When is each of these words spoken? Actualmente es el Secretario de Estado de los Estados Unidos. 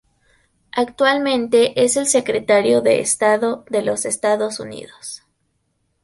Actualmente 0.71 1.79
es 1.85 1.95
el 1.95 2.07
Secretario 2.07 2.81
de 2.81 3.01
Estado 3.01 3.65
de 3.69 3.83
los 3.83 4.05
Estados 4.05 4.59
Unidos. 4.59 5.21